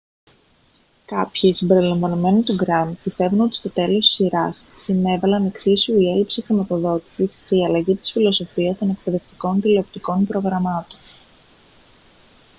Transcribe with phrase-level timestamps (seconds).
[1.05, 7.35] κάποιοι συμπεριλαμβανομένου του grant πιστεύουν ότι στο τέλος της σειράς συνέβαλαν εξίσου η έλλειψη χρηματοδότησης
[7.47, 10.99] και η αλλαγή της φιλοσοφίας των εκπαιδευτικών τηλεοπτικών προγραμμάτων